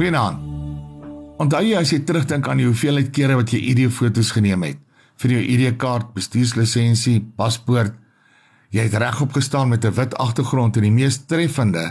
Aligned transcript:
Goeienaand. 0.00 0.38
Onthou 1.44 1.58
jy 1.60 1.74
as 1.76 1.90
jy 1.92 1.98
terugdink 2.08 2.46
aan 2.48 2.62
die 2.62 2.64
hoeveelheid 2.64 3.10
kere 3.12 3.34
wat 3.36 3.50
jy 3.52 3.58
ID-foto's 3.74 4.30
geneem 4.32 4.62
het 4.64 4.78
vir 5.20 5.34
jou 5.34 5.40
ID-kaart, 5.44 6.14
bestuurslisensie, 6.16 7.18
paspoort, 7.36 7.92
jy 8.72 8.86
het 8.86 8.96
regop 9.02 9.36
gestaan 9.36 9.68
met 9.68 9.84
'n 9.84 9.92
wit 9.92 10.16
agtergrond 10.16 10.78
en 10.80 10.86
die 10.88 10.90
mees 10.90 11.18
treffende 11.28 11.84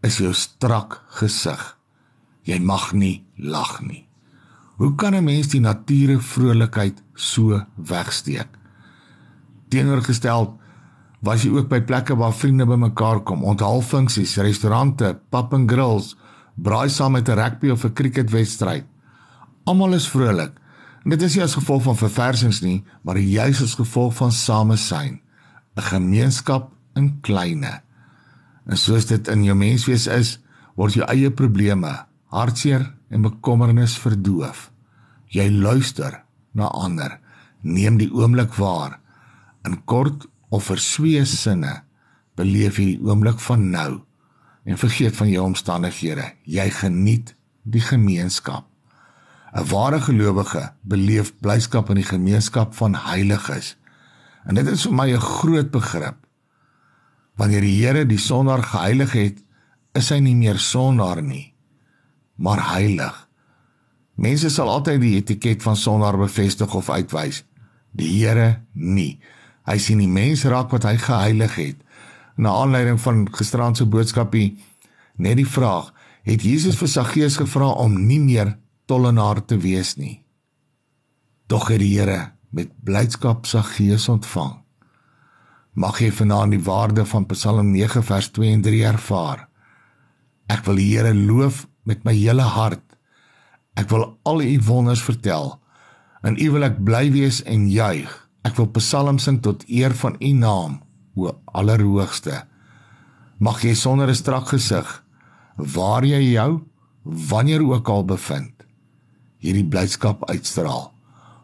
is 0.00 0.16
jou 0.24 0.32
strak 0.32 1.02
gesig. 1.20 1.76
Jy 2.44 2.58
mag 2.60 2.94
nie 2.94 3.26
lag 3.36 3.82
nie. 3.82 4.08
Hoe 4.78 4.94
kan 4.94 5.14
'n 5.14 5.24
mens 5.24 5.48
die 5.48 5.60
nature 5.60 6.18
vrolikheid 6.20 7.02
so 7.14 7.60
wegsteek? 7.76 8.48
Teenoorgestel 9.68 10.58
was 11.20 11.42
jy 11.42 11.50
ook 11.50 11.68
by 11.68 11.80
plekke 11.80 12.16
waar 12.16 12.32
vriende 12.32 12.66
bymekaar 12.66 13.20
kom, 13.20 13.44
onthaalfunksies, 13.44 14.36
restaurante, 14.36 15.20
pub 15.30 15.52
and 15.52 15.70
grills, 15.70 16.16
braai 16.54 16.88
saam 16.88 17.12
met 17.12 17.28
'n 17.28 17.38
rugby 17.38 17.68
of 17.70 17.84
'n 17.84 17.92
cricketwedstryd. 17.92 18.84
Almal 19.64 19.94
is 19.94 20.08
vrolik. 20.08 20.52
En 21.04 21.10
dit 21.10 21.22
is 21.22 21.34
nie 21.34 21.42
as 21.42 21.54
gevolg 21.54 21.82
van 21.82 21.96
verversings 21.96 22.60
nie, 22.60 22.84
maar 23.02 23.18
juis 23.18 23.62
as 23.62 23.74
gevolg 23.74 24.14
van 24.14 24.32
samesyn, 24.32 25.20
'n 25.76 25.82
gemeenskap 25.82 26.72
in 26.94 27.20
kleine. 27.20 27.82
En 28.66 28.76
soos 28.76 29.06
dit 29.06 29.28
in 29.28 29.44
jou 29.44 29.56
menswees 29.56 30.06
is, 30.06 30.38
word 30.74 30.94
jou 30.94 31.06
eie 31.08 31.30
probleme, 31.30 32.06
hartseer 32.26 32.94
en 33.10 33.22
bekommernis 33.22 33.98
verdoof. 33.98 34.70
Jy 35.26 35.50
luister 35.50 36.22
na 36.52 36.66
ander, 36.66 37.20
neem 37.60 37.96
die 37.96 38.10
oomblik 38.12 38.54
waar. 38.54 39.00
In 39.64 39.84
kort 39.84 40.26
of 40.48 40.64
verswee 40.64 41.24
sinne 41.24 41.82
beleef 42.36 42.78
jy 42.78 42.84
die 42.84 43.02
oomblik 43.02 43.40
van 43.40 43.70
nou 43.70 44.02
en 44.64 44.78
vergeet 44.78 45.16
van 45.16 45.28
jou 45.28 45.44
omstandighede. 45.44 46.32
Jy 46.42 46.70
geniet 46.70 47.34
die 47.62 47.84
gemeenskap. 47.84 48.66
'n 49.54 49.68
Ware 49.70 50.00
gelowige 50.00 50.72
beleef 50.82 51.32
blyskap 51.38 51.88
in 51.88 51.94
die 51.94 52.08
gemeenskap 52.08 52.74
van 52.74 52.94
heiliges. 52.94 53.76
En 54.44 54.54
dit 54.54 54.66
is 54.66 54.82
vir 54.82 54.94
my 54.94 55.12
'n 55.12 55.20
groot 55.20 55.70
begrip. 55.70 56.16
Wanneer 57.36 57.60
die 57.60 57.84
Here 57.84 58.06
die 58.06 58.18
sondaar 58.18 58.62
geheilig 58.62 59.12
het, 59.12 59.42
is 59.92 60.08
hy 60.08 60.18
nie 60.18 60.34
meer 60.34 60.58
sondaar 60.58 61.22
nie, 61.22 61.54
maar 62.34 62.72
heilig. 62.74 63.28
Mense 64.14 64.50
sal 64.50 64.68
altyd 64.68 65.00
die 65.00 65.14
etiket 65.16 65.62
van 65.62 65.76
sondaar 65.76 66.18
bevestig 66.18 66.74
of 66.74 66.90
uitwys. 66.90 67.44
Die 67.90 68.08
Here 68.18 68.62
nie. 68.72 69.20
Hy 69.64 69.78
sien 69.78 69.98
die 69.98 70.08
mens 70.08 70.44
raak 70.44 70.70
wat 70.70 70.82
hy 70.82 70.96
geheilig 70.96 71.54
het 71.54 71.76
na 72.36 72.50
aanleiding 72.50 73.00
van 73.00 73.26
gisteraand 73.32 73.76
se 73.76 73.86
boodskapie 73.86 74.56
net 75.16 75.38
die 75.38 75.48
vraag 75.48 75.92
het 76.24 76.42
Jesus 76.42 76.76
vir 76.80 76.88
Saggeus 76.88 77.36
gevra 77.38 77.68
om 77.84 77.94
nie 78.06 78.20
meer 78.20 78.56
tollenaar 78.88 79.44
te 79.44 79.58
wees 79.60 79.94
nie? 79.96 80.22
Tog 81.46 81.68
het 81.68 81.82
die 81.82 81.92
Here 81.98 82.32
met 82.50 82.72
blydskap 82.84 83.46
Saggeus 83.46 84.08
ontvang. 84.08 84.56
Mag 85.74 86.00
jy 86.00 86.10
vanaand 86.14 86.54
die 86.54 86.62
waarde 86.64 87.04
van 87.06 87.26
Psalm 87.26 87.72
9 87.74 88.02
vers 88.02 88.30
2 88.32 88.52
en 88.56 88.62
3 88.62 88.84
ervaar. 88.88 89.48
Ek 90.48 90.64
wil 90.66 90.80
die 90.80 90.90
Here 90.94 91.14
loof 91.14 91.66
met 91.84 92.04
my 92.04 92.14
hele 92.16 92.46
hart. 92.56 92.82
Ek 93.76 93.90
wil 93.90 94.06
al 94.22 94.42
u 94.42 94.58
wonders 94.64 95.02
vertel. 95.02 95.58
En 96.22 96.38
u 96.40 96.50
wil 96.54 96.64
ek 96.70 96.78
bly 96.84 97.10
wees 97.12 97.42
en 97.42 97.68
juig. 97.68 98.10
Ek 98.44 98.56
wil 98.56 98.70
psalms 98.78 99.26
sing 99.26 99.42
tot 99.42 99.66
eer 99.68 99.92
van 99.98 100.16
u 100.20 100.32
naam 100.38 100.83
o 101.14 101.32
allerhoogste. 101.54 102.44
Mag 103.38 103.62
jy 103.62 103.74
sonder 103.74 104.08
'n 104.08 104.14
strak 104.14 104.48
gesig 104.48 105.04
waar 105.56 106.04
jy 106.04 106.32
jou 106.32 106.62
wanneer 107.02 107.62
ook 107.62 107.88
al 107.88 108.04
bevind 108.04 108.52
hierdie 109.38 109.68
blydskap 109.68 110.24
uitstraal. 110.30 110.92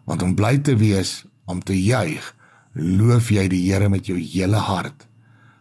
Want 0.05 0.23
om 0.23 0.35
bly 0.35 0.59
te 0.59 0.77
wees 0.77 1.27
om 1.45 1.61
te 1.61 1.77
juig 1.77 2.35
loof 2.73 3.31
jy 3.31 3.49
die 3.49 3.73
Here 3.73 3.89
met 3.89 4.07
jou 4.07 4.19
hele 4.19 4.57
hart 4.57 5.07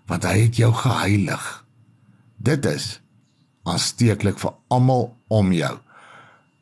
want 0.10 0.24
hy 0.24 0.48
het 0.48 0.58
jou 0.58 0.72
geheilig. 0.74 1.66
Dit 2.38 2.66
is 2.66 3.02
aansteeklik 3.64 4.40
vir 4.40 4.56
almal 4.74 5.12
om 5.28 5.52
jou. 5.54 5.76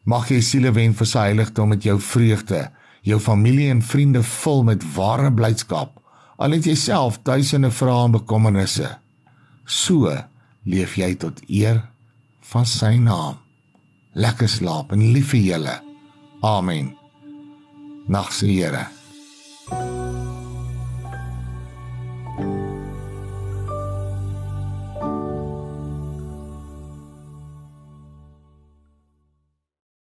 Mag 0.04 0.28
jy 0.32 0.42
siele 0.42 0.72
wen 0.76 0.94
vir 0.94 1.08
sy 1.08 1.20
heiligdom 1.20 1.70
met 1.70 1.84
jou 1.84 2.00
vreugde 2.00 2.68
jou 3.08 3.20
familie 3.24 3.70
en 3.72 3.82
vriende 3.82 4.24
vul 4.24 4.66
met 4.68 4.84
ware 4.96 5.32
blydskap 5.32 5.96
al 6.38 6.56
het 6.58 6.68
jy 6.70 6.76
self 6.78 7.20
duisende 7.26 7.72
vrae 7.74 8.06
en 8.06 8.16
bekommernisse. 8.18 8.90
So 9.66 10.14
leef 10.68 10.98
jy 11.00 11.14
tot 11.22 11.42
eer 11.48 11.82
van 12.52 12.68
sy 12.70 12.96
naam. 13.02 13.42
Lekker 14.18 14.50
slaap 14.50 14.94
en 14.96 15.10
lief 15.14 15.34
vir 15.34 15.44
julle. 15.52 15.80
Amen. 16.46 16.94
Nagse 18.08 18.48
Here. 18.48 18.97